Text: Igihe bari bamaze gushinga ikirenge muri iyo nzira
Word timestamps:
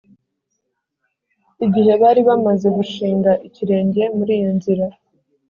Igihe 1.65 1.93
bari 2.01 2.21
bamaze 2.27 2.67
gushinga 2.77 3.31
ikirenge 3.47 4.01
muri 4.17 4.31
iyo 4.39 4.51
nzira 4.57 4.85